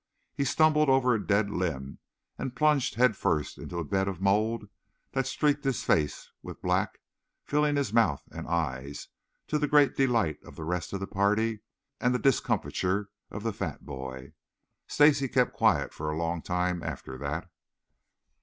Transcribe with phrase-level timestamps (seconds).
[0.33, 1.99] He stumbled over a dead limb
[2.35, 4.67] and plunged head first into a bed of mold
[5.11, 6.97] that streaked his face with black,
[7.45, 9.09] filling his mouth and eyes,
[9.45, 11.59] to the great delight of the rest of the party
[11.99, 14.33] and the discomfiture of the fat boy.
[14.87, 17.47] Stacy kept quiet for a long time after that.